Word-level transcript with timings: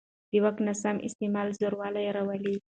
د 0.31 0.33
واک 0.43 0.57
ناسم 0.67 0.97
استعمال 1.07 1.47
زوال 1.59 1.95
راولي 2.15 2.55